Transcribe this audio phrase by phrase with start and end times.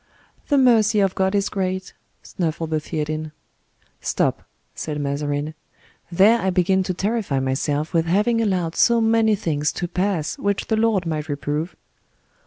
[0.47, 1.93] "The mercy of God is great,"
[2.23, 3.33] snuffled the Theatin.
[3.99, 5.53] "Stop," said Mazarin;
[6.11, 10.65] "there I begin to terrify myself with having allowed so many things to pass which
[10.69, 11.75] the Lord might reprove."